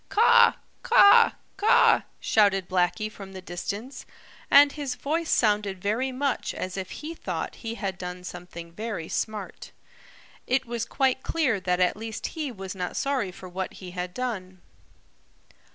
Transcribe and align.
"Caw, 0.09 0.53
caw, 0.81 1.33
caw!" 1.57 2.01
shouted 2.19 2.67
Blacky 2.67 3.07
from 3.07 3.33
the 3.33 3.39
distance, 3.41 4.07
and 4.49 4.71
his 4.71 4.95
voice 4.95 5.29
sounded 5.29 5.79
very 5.79 6.11
much 6.11 6.55
as 6.55 6.75
if 6.75 6.89
he 6.89 7.13
thought 7.13 7.57
he 7.61 7.75
had 7.75 7.99
done 7.99 8.23
something 8.23 8.71
very 8.71 9.07
smart. 9.07 9.71
It 10.47 10.65
was 10.65 10.85
quite 10.87 11.21
clear 11.21 11.59
that 11.59 11.79
at 11.79 11.95
least 11.95 12.29
he 12.33 12.51
was 12.51 12.73
not 12.73 12.97
sorry 12.97 13.31
for 13.31 13.47
what 13.47 13.73
he 13.73 13.91
had 13.91 14.11
done. 14.15 14.59